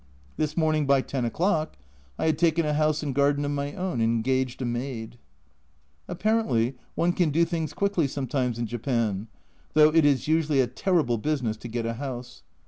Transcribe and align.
This 0.35 0.57
morning 0.57 0.87
by 0.87 1.01
ten 1.01 1.25
o'clock 1.25 1.77
I 2.17 2.25
had 2.25 2.39
taken 2.39 2.65
a 2.65 2.73
house 2.73 3.03
and 3.03 3.13
garden 3.13 3.45
of 3.45 3.51
my 3.51 3.73
own 3.73 4.01
and 4.01 4.15
engaged 4.15 4.59
a 4.63 4.65
maid! 4.65 5.19
Apparently, 6.07 6.73
one 6.95 7.13
can 7.13 7.29
do 7.29 7.45
things 7.45 7.75
quickly 7.75 8.07
sometimes 8.07 8.57
in 8.57 8.65
Japan, 8.65 9.27
though 9.73 9.93
it 9.93 10.03
is 10.03 10.27
usually 10.27 10.59
a 10.59 10.65
terrible 10.65 11.19
business 11.19 11.55
to 11.57 11.67
get 11.67 11.85
a 11.85 11.93
house. 11.93 12.41